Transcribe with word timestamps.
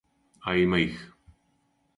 А 0.51 0.55
има 0.63 0.81
их. 0.85 1.05